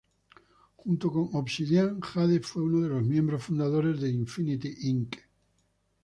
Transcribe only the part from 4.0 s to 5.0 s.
de Infinity